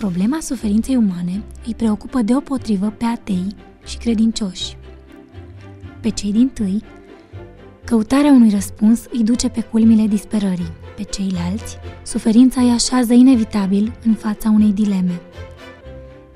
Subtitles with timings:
[0.00, 3.46] Problema suferinței umane îi preocupă deopotrivă pe atei
[3.84, 4.76] și credincioși.
[6.00, 6.82] Pe cei din tâi,
[7.84, 10.72] căutarea unui răspuns îi duce pe culmile disperării.
[10.96, 15.20] Pe ceilalți, suferința îi așează inevitabil în fața unei dileme.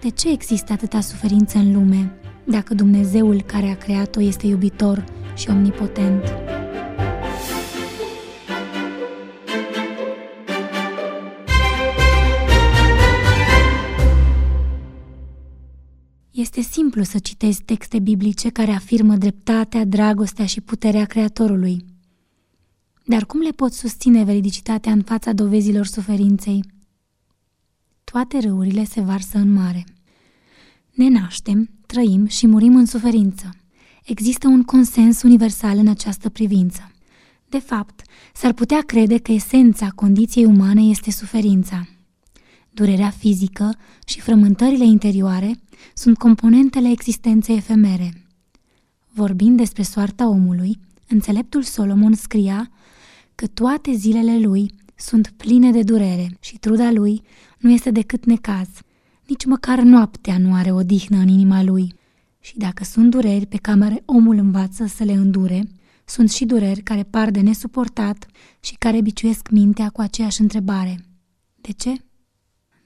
[0.00, 2.12] De ce există atâta suferință în lume
[2.44, 5.04] dacă Dumnezeul care a creat-o este iubitor
[5.34, 6.22] și omnipotent?
[16.34, 21.84] Este simplu să citezi texte biblice care afirmă dreptatea, dragostea și puterea Creatorului.
[23.04, 26.64] Dar cum le pot susține veridicitatea în fața dovezilor suferinței?
[28.04, 29.84] Toate râurile se varsă în mare.
[30.90, 33.50] Ne naștem, trăim și murim în suferință.
[34.04, 36.90] Există un consens universal în această privință.
[37.48, 38.02] De fapt,
[38.34, 41.88] s-ar putea crede că esența condiției umane este suferința.
[42.70, 45.60] Durerea fizică și frământările interioare
[45.94, 48.26] sunt componentele existenței efemere.
[49.12, 52.70] Vorbind despre soarta omului, înțeleptul Solomon scria
[53.34, 57.22] că toate zilele lui sunt pline de durere și truda lui
[57.58, 58.68] nu este decât necaz.
[59.26, 61.94] Nici măcar noaptea nu are odihnă în inima lui.
[62.40, 65.68] Și dacă sunt dureri pe care omul învață să le îndure,
[66.04, 68.26] sunt și dureri care par de nesuportat
[68.60, 71.04] și care biciuiesc mintea cu aceeași întrebare.
[71.60, 71.96] De ce?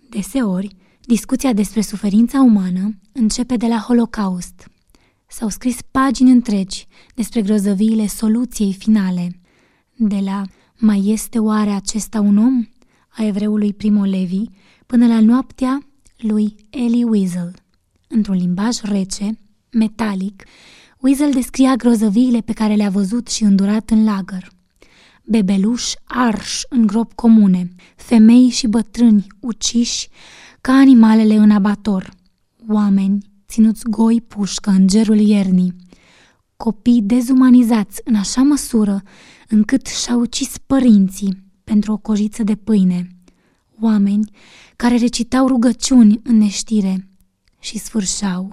[0.09, 0.77] Deseori,
[1.08, 4.70] discuția despre suferința umană începe de la Holocaust.
[5.26, 9.40] S-au scris pagini întregi despre grozăviile soluției finale,
[9.96, 10.42] de la
[10.76, 12.66] Mai este oare acesta un om?
[13.08, 14.42] a evreului Primo Levi,
[14.86, 15.78] până la noaptea
[16.16, 17.54] lui Eli Wiesel.
[18.08, 19.38] Într-un limbaj rece,
[19.70, 20.44] metalic,
[20.98, 24.50] Wiesel descria grozăviile pe care le-a văzut și îndurat în lagăr.
[25.24, 30.08] Bebeluși arși în grop comune, femei și bătrâni uciși
[30.68, 32.10] ca animalele în abator,
[32.68, 35.74] oameni ținuți goi pușcă în gerul iernii,
[36.56, 39.02] copii dezumanizați în așa măsură
[39.48, 43.08] încât și-au ucis părinții pentru o cojiță de pâine,
[43.80, 44.30] oameni
[44.76, 47.08] care recitau rugăciuni în neștire
[47.60, 48.50] și sfârșeau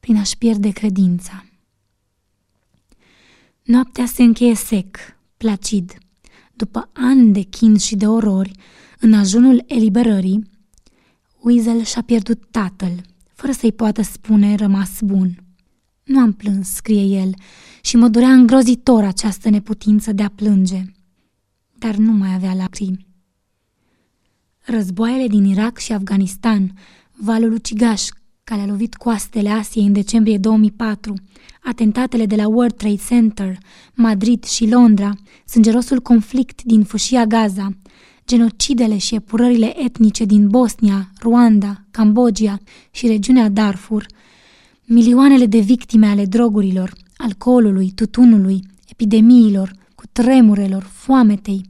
[0.00, 1.44] prin a-și pierde credința.
[3.62, 4.96] Noaptea se încheie sec,
[5.36, 5.98] placid.
[6.54, 8.52] După ani de chin și de orori,
[8.98, 10.49] în ajunul eliberării,
[11.40, 13.02] Weasel și-a pierdut tatăl,
[13.34, 15.44] fără să-i poată spune rămas bun.
[16.04, 17.34] Nu am plâns, scrie el,
[17.82, 20.82] și mă durea îngrozitor această neputință de a plânge.
[21.78, 23.06] Dar nu mai avea lacrimi.
[24.60, 26.72] Războaiele din Irak și Afganistan,
[27.16, 28.02] valul ucigaș
[28.44, 31.14] care a lovit coastele Asiei în decembrie 2004,
[31.62, 33.58] atentatele de la World Trade Center,
[33.94, 35.12] Madrid și Londra,
[35.46, 37.76] sângerosul conflict din fâșia Gaza,
[38.30, 42.58] genocidele și epurările etnice din Bosnia, Ruanda, Cambodgia
[42.90, 44.06] și regiunea Darfur,
[44.84, 51.62] milioanele de victime ale drogurilor, alcoolului, tutunului, epidemiilor, cu tremurelor, foametei,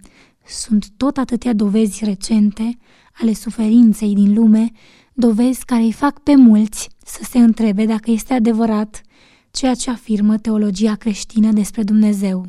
[0.47, 2.79] sunt tot atâtea dovezi recente
[3.21, 4.71] ale suferinței din lume,
[5.13, 9.03] dovezi care îi fac pe mulți să se întrebe dacă este adevărat
[9.51, 12.47] ceea ce afirmă teologia creștină despre Dumnezeu.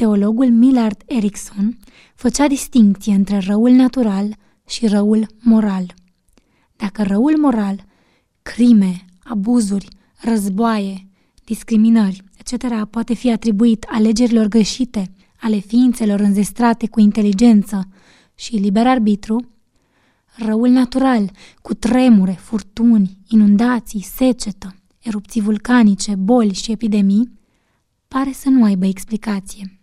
[0.00, 1.78] Teologul Millard Erickson
[2.14, 4.36] făcea distincție între răul natural
[4.68, 5.94] și răul moral.
[6.76, 7.84] Dacă răul moral,
[8.42, 9.88] crime, abuzuri,
[10.20, 11.06] războaie,
[11.44, 17.88] discriminări, etc., poate fi atribuit alegerilor greșite ale ființelor înzestrate cu inteligență
[18.34, 19.48] și liber arbitru,
[20.36, 21.30] răul natural,
[21.62, 27.38] cu tremure, furtuni, inundații, secetă, erupții vulcanice, boli și epidemii,
[28.08, 29.74] pare să nu aibă explicație.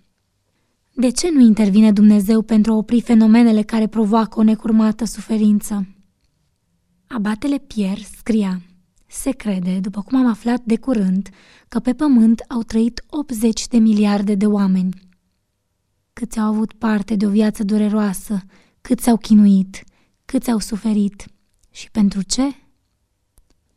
[1.00, 5.88] De ce nu intervine Dumnezeu pentru a opri fenomenele care provoacă o necurmată suferință?
[7.08, 8.62] Abatele Pierre scria
[9.08, 11.30] Se crede, după cum am aflat de curând,
[11.68, 15.02] că pe pământ au trăit 80 de miliarde de oameni.
[16.14, 18.42] Câți au avut parte de o viață dureroasă,
[18.82, 19.84] câți au chinuit,
[20.26, 21.26] câți au suferit
[21.72, 22.44] și pentru ce?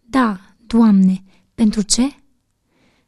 [0.00, 1.22] Da, Doamne,
[1.54, 2.08] pentru ce?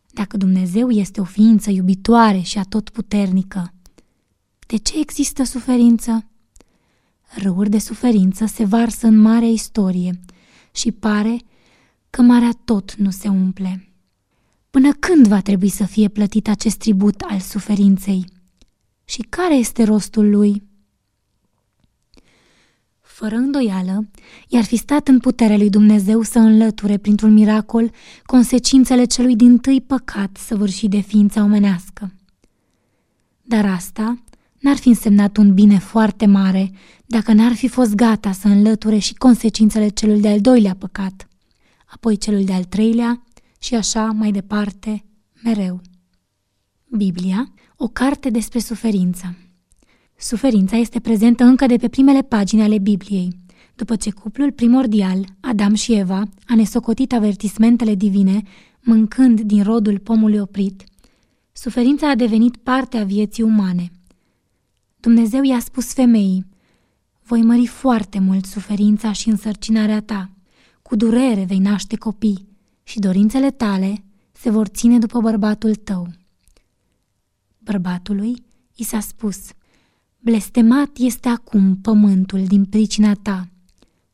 [0.06, 3.72] Dacă Dumnezeu este o ființă iubitoare și atotputernică,
[4.72, 6.26] de ce există suferință?
[7.36, 10.20] Râuri de suferință se varsă în marea istorie
[10.74, 11.36] și pare
[12.10, 13.88] că marea tot nu se umple.
[14.70, 18.24] Până când va trebui să fie plătit acest tribut al suferinței?
[19.04, 20.62] Și care este rostul lui?
[23.00, 24.08] Fără îndoială,
[24.48, 27.90] i-ar fi stat în puterea lui Dumnezeu să înlăture printr-un miracol
[28.24, 32.14] consecințele celui din tâi păcat săvârșit de ființa omenească.
[33.42, 34.22] Dar asta
[34.62, 36.70] n-ar fi însemnat un bine foarte mare
[37.06, 41.28] dacă n-ar fi fost gata să înlăture și consecințele celui de-al doilea păcat,
[41.86, 43.22] apoi celul de-al treilea
[43.58, 45.04] și așa mai departe,
[45.42, 45.80] mereu.
[46.96, 49.36] Biblia, o carte despre suferință.
[50.18, 53.40] Suferința este prezentă încă de pe primele pagini ale Bibliei.
[53.74, 58.42] După ce cuplul primordial, Adam și Eva, a nesocotit avertismentele divine,
[58.80, 60.84] mâncând din rodul pomului oprit,
[61.52, 63.90] suferința a devenit parte a vieții umane.
[65.02, 66.46] Dumnezeu i-a spus femeii,
[67.22, 70.30] voi mări foarte mult suferința și însărcinarea ta.
[70.82, 72.48] Cu durere vei naște copii
[72.82, 76.08] și dorințele tale se vor ține după bărbatul tău.
[77.58, 78.44] Bărbatului
[78.74, 79.38] i s-a spus,
[80.18, 83.48] blestemat este acum pământul din pricina ta.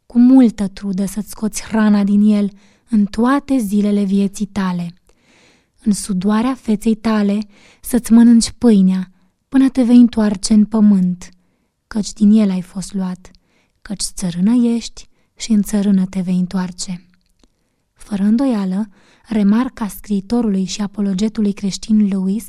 [0.06, 2.50] Cu multă trudă să-ți scoți hrana din el
[2.88, 4.94] în toate zilele vieții tale.
[5.85, 7.38] În sudoarea feței tale
[7.81, 9.12] să-ți mănânci pâinea
[9.49, 11.29] până te vei întoarce în pământ,
[11.87, 13.31] căci din el ai fost luat,
[13.83, 17.06] căci țărână ești și în țărână te vei întoarce.
[17.93, 18.89] Fără îndoială,
[19.29, 22.47] remarca scriitorului și apologetului creștin Lewis,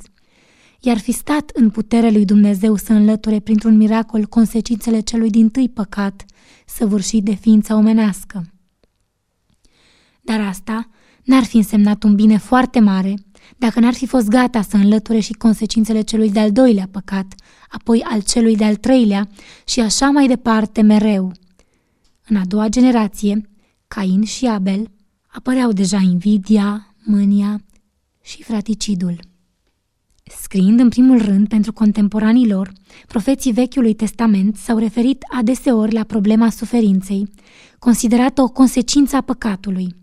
[0.79, 5.69] iar fi stat în puterea lui Dumnezeu să înlăture printr-un miracol consecințele celui din tâi
[5.69, 6.25] păcat,
[6.65, 8.51] săvârșit de ființa omenească.
[10.21, 10.89] Dar asta
[11.23, 13.13] n-ar fi însemnat un bine foarte mare
[13.57, 17.33] dacă n-ar fi fost gata să înlăture și consecințele celui de-al doilea păcat,
[17.69, 19.29] apoi al celui de-al treilea
[19.65, 21.31] și așa mai departe mereu.
[22.27, 23.49] În a doua generație,
[23.87, 24.91] Cain și Abel
[25.27, 27.61] apăreau deja invidia, mânia
[28.21, 29.19] și fraticidul.
[30.41, 32.71] Scriind în primul rând pentru contemporanii lor,
[33.07, 37.29] profeții Vechiului Testament s-au referit adeseori la problema suferinței,
[37.79, 39.95] considerată o consecință a păcatului.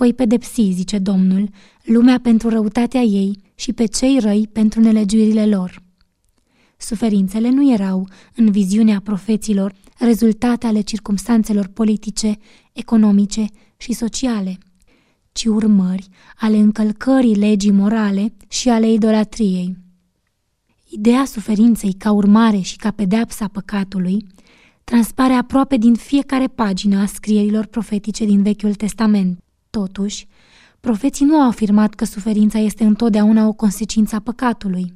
[0.00, 1.48] Voi pedepsi, zice Domnul,
[1.82, 5.82] lumea pentru răutatea ei și pe cei răi pentru nelegiuirile lor.
[6.76, 12.36] Suferințele nu erau, în viziunea profeților, rezultate ale circumstanțelor politice,
[12.72, 14.58] economice și sociale,
[15.32, 19.76] ci urmări ale încălcării legii morale și ale idolatriei.
[20.88, 24.26] Ideea suferinței ca urmare și ca pedeapsa păcatului
[24.84, 29.38] transpare aproape din fiecare pagină a scrierilor profetice din Vechiul Testament.
[29.70, 30.26] Totuși,
[30.80, 34.92] profeții nu au afirmat că suferința este întotdeauna o consecință a păcatului.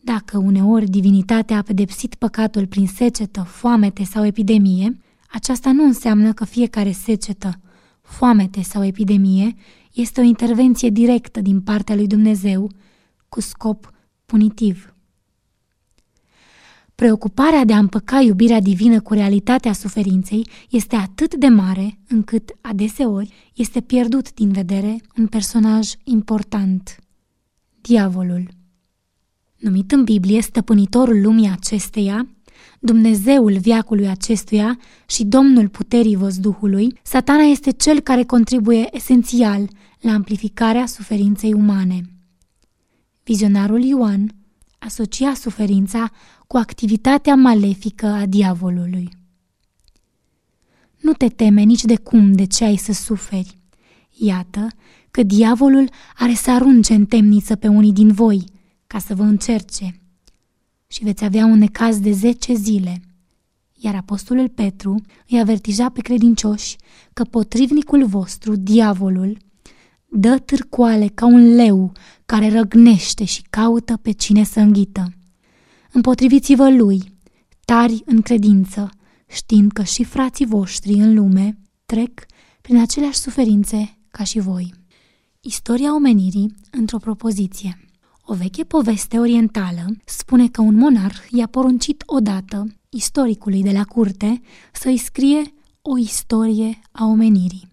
[0.00, 4.98] Dacă uneori divinitatea a pedepsit păcatul prin secetă, foamete sau epidemie,
[5.30, 7.60] aceasta nu înseamnă că fiecare secetă,
[8.02, 9.54] foamete sau epidemie
[9.92, 12.70] este o intervenție directă din partea lui Dumnezeu
[13.28, 13.92] cu scop
[14.26, 14.95] punitiv.
[16.96, 23.32] Preocuparea de a împăca iubirea divină cu realitatea suferinței este atât de mare încât, adeseori,
[23.54, 26.96] este pierdut din vedere un personaj important,
[27.80, 28.48] diavolul.
[29.56, 32.28] Numit în Biblie stăpânitorul lumii acesteia,
[32.80, 39.68] Dumnezeul viacului acestuia și Domnul puterii văzduhului, satana este cel care contribuie esențial
[40.00, 42.00] la amplificarea suferinței umane.
[43.24, 44.30] Vizionarul Ioan
[44.86, 46.10] asocia suferința
[46.46, 49.08] cu activitatea malefică a diavolului.
[51.00, 53.58] Nu te teme nici de cum de ce ai să suferi.
[54.10, 54.66] Iată
[55.10, 58.44] că diavolul are să arunce în temniță pe unii din voi,
[58.86, 60.00] ca să vă încerce.
[60.86, 63.00] Și veți avea un necaz de zece zile.
[63.74, 66.76] Iar apostolul Petru îi avertija pe credincioși
[67.12, 69.36] că potrivnicul vostru, diavolul,
[70.08, 71.92] dă târcoale ca un leu
[72.26, 75.12] care răgnește și caută pe cine să înghită.
[75.92, 77.14] Împotriviți-vă lui,
[77.64, 78.90] tari în credință,
[79.26, 82.26] știind că și frații voștri în lume trec
[82.60, 84.74] prin aceleași suferințe ca și voi.
[85.40, 87.80] Istoria omenirii într-o propoziție.
[88.24, 94.40] O veche poveste orientală spune că un monarh i-a poruncit odată istoricului de la curte
[94.72, 97.65] să-i scrie o istorie a omenirii.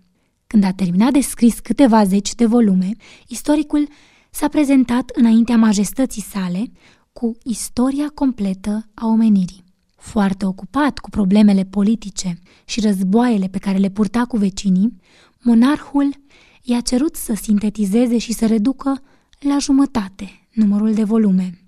[0.53, 2.91] Când a terminat de scris câteva zeci de volume,
[3.27, 3.87] istoricul
[4.31, 6.71] s-a prezentat înaintea majestății sale
[7.13, 9.63] cu istoria completă a omenirii.
[9.95, 14.97] Foarte ocupat cu problemele politice și războaiele pe care le purta cu vecinii,
[15.41, 16.13] monarhul
[16.61, 19.01] i-a cerut să sintetizeze și să reducă
[19.39, 21.59] la jumătate numărul de volume.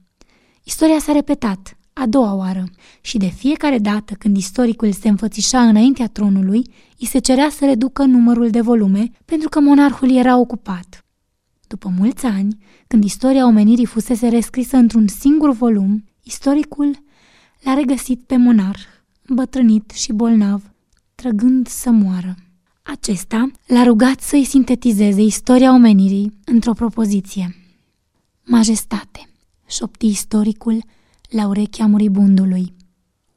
[0.63, 2.64] Istoria s-a repetat, a doua oară,
[3.02, 6.62] și de fiecare dată când istoricul se înfățișa înaintea tronului,
[7.00, 11.06] îi se cerea să reducă numărul de volume pentru că monarhul era ocupat.
[11.68, 17.04] După mulți ani, când istoria omenirii fusese rescrisă într-un singur volum, istoricul
[17.62, 18.82] l-a regăsit pe monarh,
[19.25, 20.64] îmbătrânit și bolnav,
[21.16, 22.36] trăgând să moară.
[22.84, 27.56] Acesta l-a rugat să-i sintetizeze istoria omenirii într-o propoziție.
[28.44, 29.30] Majestate,
[29.68, 30.84] șopti istoricul,
[31.29, 32.74] la urechea muribundului.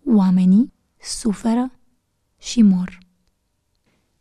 [0.07, 1.73] Oamenii suferă
[2.38, 2.99] și mor.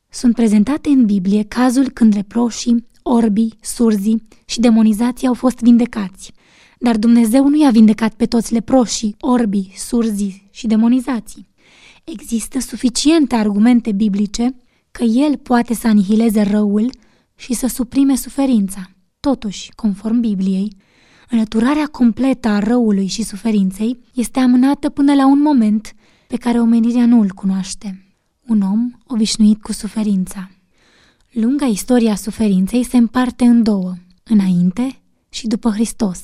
[0.09, 6.33] Sunt prezentate în Biblie cazul când reproșii, orbii, surzii și demonizații au fost vindecați.
[6.79, 11.50] Dar Dumnezeu nu i-a vindecat pe toți leproșii, orbii, surzii și demonizații.
[12.03, 14.55] Există suficiente argumente biblice
[14.91, 16.89] că El poate să anihileze răul
[17.36, 18.91] și să suprime suferința.
[19.19, 20.75] Totuși, conform Bibliei,
[21.29, 25.96] înlăturarea completă a răului și suferinței este amânată până la un moment
[26.27, 28.05] pe care omenirea nu îl cunoaște.
[28.48, 30.51] Un om obișnuit cu suferința.
[31.31, 33.93] Lunga istoria suferinței se împarte în două,
[34.24, 36.22] înainte și după Hristos,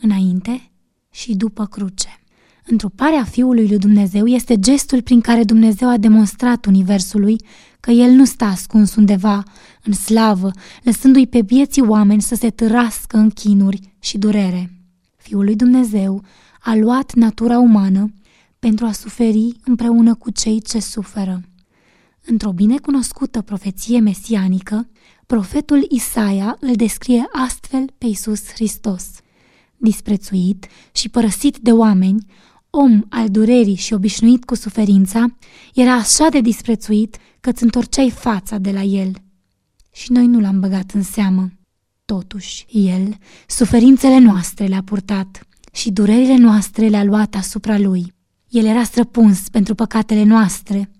[0.00, 0.70] înainte
[1.10, 2.23] și după cruce.
[2.66, 7.36] Întruparea Fiului lui Dumnezeu este gestul prin care Dumnezeu a demonstrat Universului
[7.80, 9.42] că El nu stă ascuns undeva,
[9.82, 10.50] în slavă,
[10.82, 14.70] lăsându-i pe vieții oameni să se târască în chinuri și durere.
[15.16, 16.22] Fiul lui Dumnezeu
[16.60, 18.12] a luat natura umană
[18.58, 21.40] pentru a suferi împreună cu cei ce suferă.
[22.24, 24.88] Într-o binecunoscută profeție mesianică,
[25.26, 29.10] profetul Isaia îl descrie astfel pe Isus Hristos.
[29.76, 32.26] Disprețuit și părăsit de oameni,
[32.76, 35.26] om al durerii și obișnuit cu suferința,
[35.74, 39.12] era așa de disprețuit că îți întorceai fața de la el.
[39.92, 41.50] Și noi nu l-am băgat în seamă.
[42.04, 43.16] Totuși, el,
[43.46, 48.12] suferințele noastre le-a purtat și durerile noastre le-a luat asupra lui.
[48.48, 50.90] El era străpuns pentru păcatele noastre,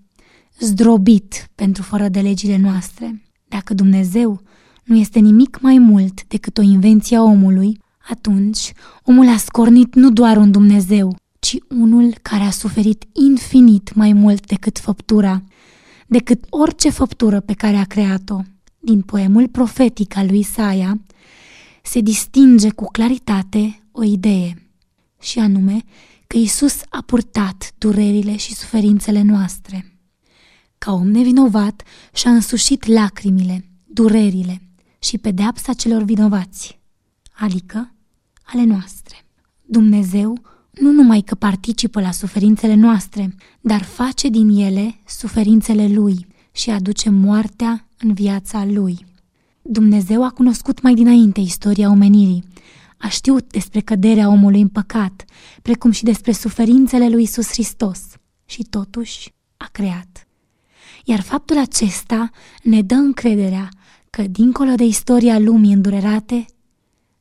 [0.58, 3.22] zdrobit pentru fără de legile noastre.
[3.48, 4.40] Dacă Dumnezeu
[4.84, 7.78] nu este nimic mai mult decât o invenție a omului,
[8.08, 14.12] atunci omul a scornit nu doar un Dumnezeu, ci unul care a suferit infinit mai
[14.12, 15.42] mult decât făptura,
[16.06, 18.40] decât orice făptură pe care a creat-o.
[18.78, 21.00] Din poemul profetic al lui Isaia
[21.82, 24.70] se distinge cu claritate o idee,
[25.20, 25.82] și anume
[26.26, 29.98] că Isus a purtat durerile și suferințele noastre.
[30.78, 31.82] Ca om nevinovat
[32.14, 34.62] și-a însușit lacrimile, durerile
[34.98, 36.80] și pedeapsa celor vinovați,
[37.32, 37.94] adică
[38.42, 39.16] ale noastre.
[39.62, 46.70] Dumnezeu nu numai că participă la suferințele noastre, dar face din ele suferințele Lui și
[46.70, 49.06] aduce moartea în viața Lui.
[49.62, 52.44] Dumnezeu a cunoscut mai dinainte istoria omenirii,
[52.96, 55.24] a știut despre căderea omului în păcat,
[55.62, 58.00] precum și despre suferințele lui Isus Hristos
[58.44, 60.26] și totuși a creat.
[61.04, 62.30] Iar faptul acesta
[62.62, 63.68] ne dă încrederea
[64.10, 66.44] că, dincolo de istoria lumii îndurerate,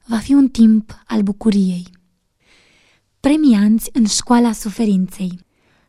[0.06, 1.88] va fi un timp al bucuriei.
[3.30, 5.40] Premianți în școala suferinței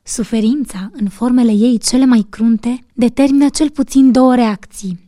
[0.03, 4.99] Suferința, în formele ei cele mai crunte, determină cel puțin două reacții.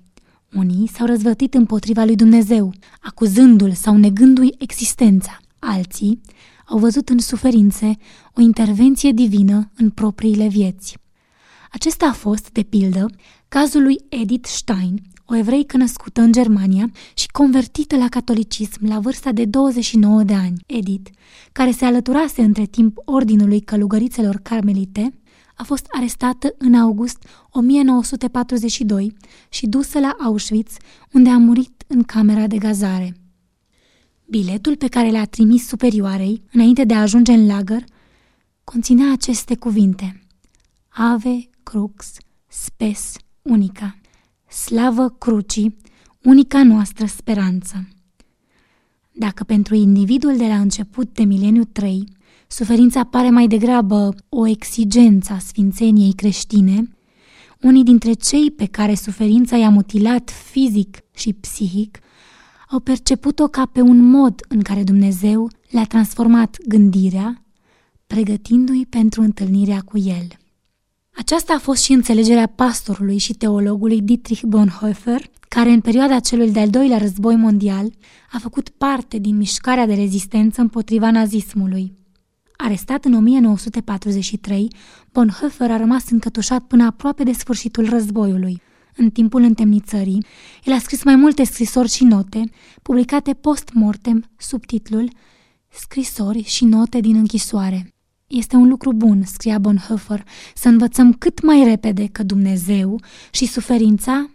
[0.52, 5.38] Unii s-au răzvătit împotriva lui Dumnezeu, acuzându-l sau negându-i existența.
[5.58, 6.20] Alții
[6.66, 7.96] au văzut în suferințe
[8.34, 10.96] o intervenție divină în propriile vieți.
[11.72, 13.06] Acesta a fost, de pildă,
[13.48, 19.32] cazul lui Edith Stein, o evreică născută în Germania și convertită la catolicism la vârsta
[19.32, 20.60] de 29 de ani.
[20.66, 21.10] Edith,
[21.52, 25.20] care se alăturase între timp ordinului călugărițelor carmelite,
[25.54, 29.16] a fost arestată în august 1942
[29.48, 30.76] și dusă la Auschwitz,
[31.12, 33.16] unde a murit în camera de gazare.
[34.24, 37.84] Biletul pe care l-a trimis superioarei, înainte de a ajunge în lagăr,
[38.64, 40.26] conținea aceste cuvinte.
[40.88, 42.12] Ave crux
[42.48, 43.96] spes unica.
[44.64, 45.76] Slavă crucii,
[46.22, 47.88] unica noastră speranță.
[49.12, 52.04] Dacă pentru individul de la început de mileniu 3,
[52.46, 56.96] suferința pare mai degrabă o exigență a sfințeniei creștine,
[57.60, 61.98] unii dintre cei pe care suferința i-a mutilat fizic și psihic
[62.70, 67.44] au perceput-o ca pe un mod în care Dumnezeu le-a transformat gândirea,
[68.06, 70.26] pregătindu-i pentru întâlnirea cu El.
[71.16, 76.70] Aceasta a fost și înțelegerea pastorului și teologului Dietrich Bonhoeffer, care în perioada celui de-al
[76.70, 77.92] doilea război mondial
[78.32, 81.92] a făcut parte din mișcarea de rezistență împotriva nazismului.
[82.56, 84.68] Arestat în 1943,
[85.12, 88.62] Bonhoeffer a rămas încătușat până aproape de sfârșitul războiului.
[88.96, 90.24] În timpul întemnițării,
[90.64, 92.44] el a scris mai multe scrisori și note,
[92.82, 95.10] publicate post-mortem sub titlul
[95.68, 97.95] Scrisori și note din închisoare.
[98.26, 104.30] Este un lucru bun, scria Bonhoeffer, să învățăm cât mai repede că Dumnezeu și suferința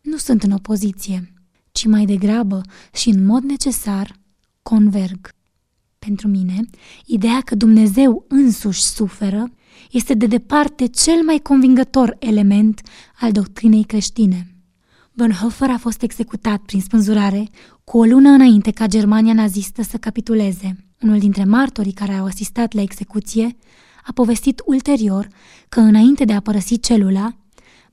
[0.00, 1.32] nu sunt în opoziție,
[1.72, 2.60] ci mai degrabă
[2.94, 4.16] și în mod necesar
[4.62, 5.28] converg.
[5.98, 6.64] Pentru mine,
[7.06, 9.52] ideea că Dumnezeu însuși suferă
[9.90, 12.80] este de departe cel mai convingător element
[13.20, 14.54] al doctrinei creștine.
[15.12, 17.48] Bonhoeffer a fost executat prin spânzurare
[17.84, 20.76] cu o lună înainte ca Germania nazistă să capituleze.
[21.04, 23.56] Unul dintre martorii care au asistat la execuție,
[24.04, 25.28] a povestit ulterior
[25.68, 27.36] că înainte de a părăsi celula,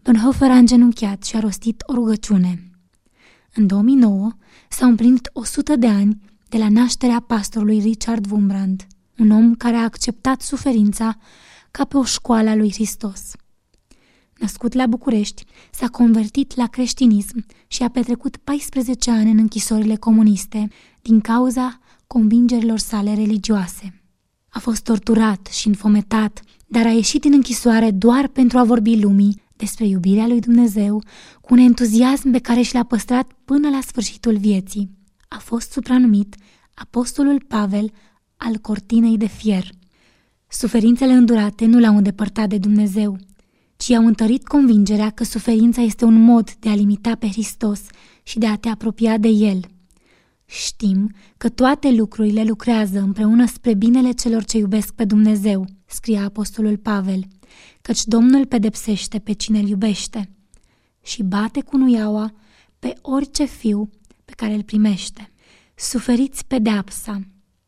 [0.03, 2.71] Bonhoeffer a îngenunchiat și a rostit o rugăciune.
[3.53, 4.31] În 2009
[4.69, 8.87] s-au împlinit 100 de ani de la nașterea pastorului Richard Wumbrand,
[9.17, 11.17] un om care a acceptat suferința
[11.71, 13.31] ca pe o școală a lui Hristos.
[14.37, 20.67] Născut la București, s-a convertit la creștinism și a petrecut 14 ani în închisorile comuniste
[21.01, 21.80] din cauza
[22.11, 24.01] convingerilor sale religioase.
[24.49, 29.41] A fost torturat și înfometat, dar a ieșit din închisoare doar pentru a vorbi lumii
[29.55, 31.03] despre iubirea lui Dumnezeu
[31.41, 34.89] cu un entuziasm pe care și l-a păstrat până la sfârșitul vieții.
[35.27, 36.35] A fost supranumit
[36.73, 37.91] Apostolul Pavel
[38.37, 39.69] al cortinei de fier.
[40.47, 43.17] Suferințele îndurate nu l-au îndepărtat de Dumnezeu,
[43.77, 47.81] ci i-au întărit convingerea că suferința este un mod de a limita pe Hristos
[48.23, 49.59] și de a te apropia de El.
[50.51, 56.77] Știm că toate lucrurile lucrează împreună spre binele celor ce iubesc pe Dumnezeu, scrie Apostolul
[56.77, 57.23] Pavel,
[57.81, 60.29] căci Domnul pedepsește pe cine îl iubește
[61.03, 62.33] și bate cu nuiaua
[62.79, 63.89] pe orice fiu
[64.25, 65.31] pe care îl primește.
[65.75, 67.21] Suferiți pedeapsa.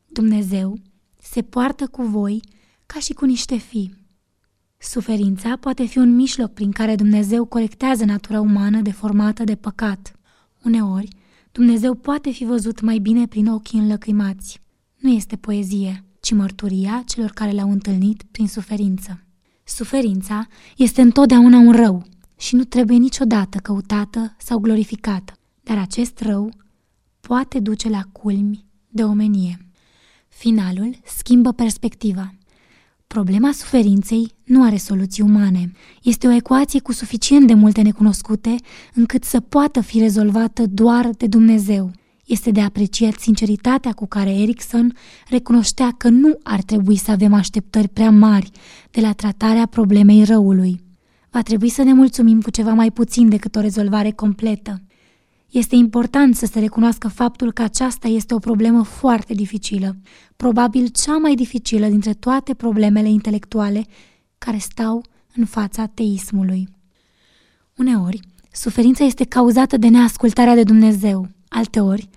[0.06, 0.78] Dumnezeu
[1.22, 2.42] se poartă cu voi
[2.86, 4.06] ca și cu niște fii.
[4.78, 10.20] Suferința poate fi un mijloc prin care Dumnezeu corectează natura umană deformată de păcat.
[10.63, 11.22] Uneori,
[11.54, 14.62] Dumnezeu poate fi văzut mai bine prin ochii înlăcrimați.
[14.98, 19.24] Nu este poezie, ci mărturia celor care l-au întâlnit prin suferință.
[19.64, 22.06] Suferința este întotdeauna un rău
[22.38, 25.34] și nu trebuie niciodată căutată sau glorificată,
[25.64, 26.52] dar acest rău
[27.20, 29.68] poate duce la culmi de omenie.
[30.28, 32.34] Finalul schimbă perspectiva.
[33.08, 35.72] Problema suferinței nu are soluții umane.
[36.04, 38.56] Este o ecuație cu suficient de multe necunoscute
[38.94, 41.92] încât să poată fi rezolvată doar de Dumnezeu.
[42.26, 44.94] Este de apreciat sinceritatea cu care Erickson
[45.30, 48.52] recunoștea că nu ar trebui să avem așteptări prea mari
[48.92, 50.84] de la tratarea problemei răului.
[51.30, 54.82] Va trebui să ne mulțumim cu ceva mai puțin decât o rezolvare completă.
[55.54, 59.96] Este important să se recunoască faptul că aceasta este o problemă foarte dificilă,
[60.36, 63.86] probabil cea mai dificilă dintre toate problemele intelectuale
[64.38, 65.04] care stau
[65.36, 66.68] în fața teismului.
[67.78, 68.20] Uneori,
[68.52, 71.28] suferința este cauzată de neascultarea de Dumnezeu.
[71.48, 72.10] Alteori,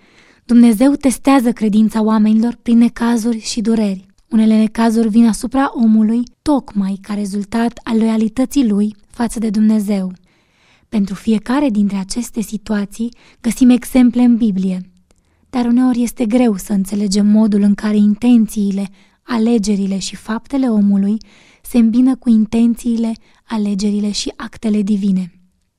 [0.45, 4.07] Dumnezeu testează credința oamenilor prin necazuri și dureri.
[4.29, 10.13] Unele necazuri vin asupra omului tocmai ca rezultat al loialității lui față de Dumnezeu.
[10.89, 13.09] Pentru fiecare dintre aceste situații
[13.41, 14.91] găsim exemple în Biblie,
[15.51, 18.89] dar uneori este greu să înțelegem modul în care intențiile,
[19.23, 21.17] alegerile și faptele omului
[21.63, 23.13] se îmbină cu intențiile,
[23.45, 25.31] alegerile și actele divine.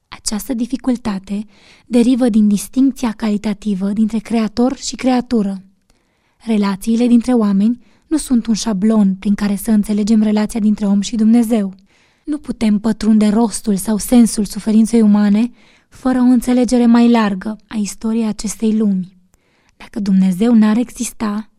[0.07, 1.45] Această dificultate
[1.85, 5.63] derivă din distincția calitativă dintre creator și creatură.
[6.45, 11.15] Relațiile dintre oameni nu sunt un șablon prin care să înțelegem relația dintre om și
[11.15, 11.73] Dumnezeu.
[12.27, 15.51] Nu putem pătrunde rostul sau sensul suferinței umane
[15.89, 19.17] fără o înțelegere mai largă a istoriei acestei lumi.
[19.77, 21.49] Dacă Dumnezeu n-ar exista,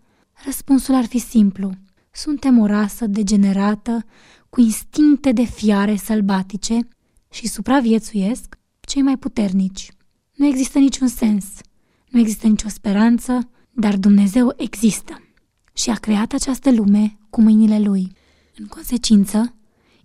[0.44, 1.70] răspunsul ar fi simplu.
[2.10, 4.04] Suntem o rasă degenerată,
[4.50, 6.78] cu instincte de fiare sălbatice
[7.30, 9.88] și supraviețuiesc cei mai puternici.
[10.34, 11.44] Nu există niciun sens,
[12.08, 15.22] nu există nicio speranță, dar Dumnezeu există
[15.72, 18.12] și a creat această lume cu mâinile Lui.
[18.56, 19.52] În consecință,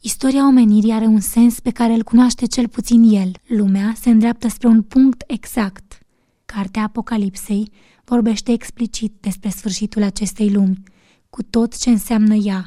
[0.05, 3.31] Istoria omenirii are un sens pe care îl cunoaște cel puțin el.
[3.47, 5.97] Lumea se îndreaptă spre un punct exact.
[6.45, 7.71] Cartea Apocalipsei
[8.03, 10.83] vorbește explicit despre sfârșitul acestei lumi,
[11.29, 12.63] cu tot ce înseamnă ea.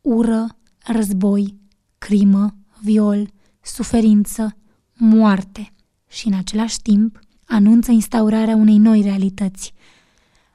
[0.00, 0.46] Ură,
[0.84, 1.56] război,
[1.98, 4.56] crimă, viol, suferință,
[4.92, 5.72] moarte
[6.08, 9.72] și în același timp anunță instaurarea unei noi realități.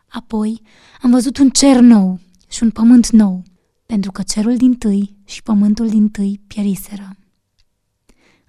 [0.08, 0.62] Apoi
[1.02, 2.20] am văzut un cer nou
[2.50, 3.44] și un pământ nou,
[3.90, 7.16] pentru că cerul din tâi și pământul din tâi pieriseră.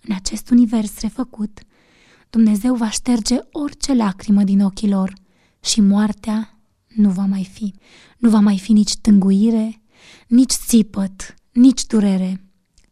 [0.02, 1.60] În acest univers refăcut,
[2.30, 5.12] Dumnezeu va șterge orice lacrimă din ochii lor
[5.60, 7.74] și moartea nu va mai fi.
[8.18, 9.82] Nu va mai fi nici tânguire,
[10.28, 12.44] nici țipăt, nici durere,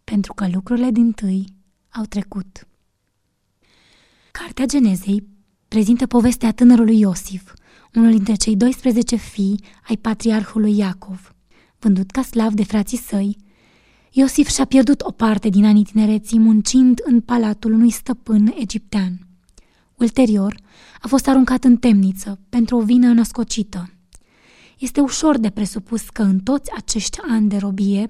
[0.04, 1.44] pentru că lucrurile din tâi
[1.88, 2.68] au trecut.
[4.30, 5.28] Cartea Genezei
[5.68, 7.52] prezintă povestea tânărului Iosif,
[7.94, 11.32] unul dintre cei 12 fii ai patriarhului Iacov.
[11.78, 13.36] Vândut ca slav de frații săi,
[14.10, 19.26] Iosif și-a pierdut o parte din anii tinereții muncind în palatul unui stăpân egiptean.
[19.94, 20.56] Ulterior,
[21.00, 23.92] a fost aruncat în temniță pentru o vină născocită.
[24.78, 28.06] Este ușor de presupus că în toți acești ani de robie,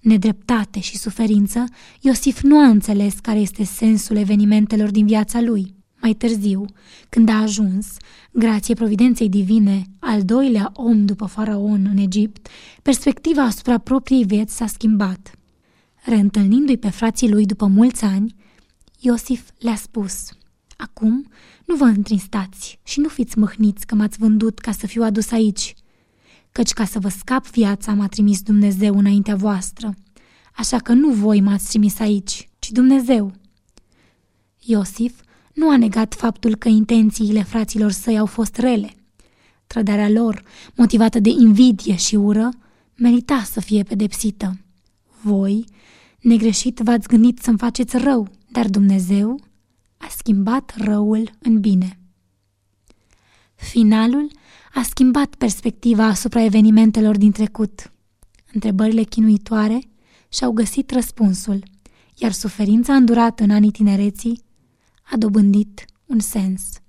[0.00, 1.64] nedreptate și suferință,
[2.00, 5.74] Iosif nu a înțeles care este sensul evenimentelor din viața lui.
[6.02, 6.64] Mai târziu,
[7.08, 7.96] când a ajuns,
[8.32, 12.48] grație providenței divine, al doilea om după faraon în Egipt,
[12.82, 15.38] perspectiva asupra propriei vieți s-a schimbat.
[16.04, 18.34] Reîntâlnindu-i pe frații lui după mulți ani,
[18.98, 20.28] Iosif le-a spus,
[20.76, 21.30] Acum
[21.66, 25.74] nu vă întristați și nu fiți mâhniți că m-ați vândut ca să fiu adus aici,
[26.52, 29.94] căci ca să vă scap viața m-a trimis Dumnezeu înaintea voastră,
[30.56, 33.32] așa că nu voi m-ați trimis aici, ci Dumnezeu.
[34.60, 35.20] Iosif
[35.52, 38.94] nu a negat faptul că intențiile fraților săi au fost rele.
[39.66, 40.42] Trădarea lor,
[40.76, 42.48] motivată de invidie și ură,
[42.96, 44.58] merita să fie pedepsită.
[45.22, 45.64] Voi,
[46.20, 49.40] negreșit, v-ați gândit să-mi faceți rău, dar Dumnezeu
[49.96, 51.98] a schimbat răul în bine.
[53.54, 54.30] Finalul
[54.74, 57.92] a schimbat perspectiva asupra evenimentelor din trecut.
[58.52, 59.78] Întrebările chinuitoare
[60.28, 61.62] și-au găsit răspunsul,
[62.16, 64.42] iar suferința îndurată în anii tinereții
[65.12, 66.81] a dobândit un sens.